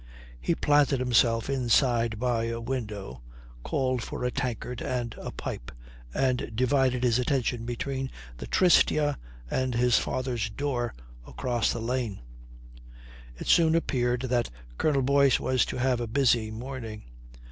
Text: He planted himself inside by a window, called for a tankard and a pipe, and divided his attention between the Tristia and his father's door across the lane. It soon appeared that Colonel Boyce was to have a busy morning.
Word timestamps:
He 0.41 0.55
planted 0.55 0.99
himself 0.99 1.47
inside 1.47 2.17
by 2.17 2.45
a 2.45 2.59
window, 2.59 3.21
called 3.61 4.01
for 4.01 4.23
a 4.23 4.31
tankard 4.31 4.81
and 4.81 5.13
a 5.21 5.29
pipe, 5.29 5.71
and 6.11 6.51
divided 6.55 7.03
his 7.03 7.19
attention 7.19 7.67
between 7.67 8.09
the 8.37 8.47
Tristia 8.47 9.19
and 9.47 9.75
his 9.75 9.99
father's 9.99 10.49
door 10.49 10.95
across 11.27 11.71
the 11.71 11.79
lane. 11.81 12.21
It 13.37 13.45
soon 13.45 13.75
appeared 13.75 14.21
that 14.23 14.49
Colonel 14.79 15.03
Boyce 15.03 15.39
was 15.39 15.65
to 15.65 15.77
have 15.77 16.01
a 16.01 16.07
busy 16.07 16.49
morning. 16.49 17.03